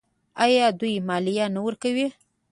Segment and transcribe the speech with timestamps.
[0.43, 2.07] آیا دوی مالیه نه ورکوي؟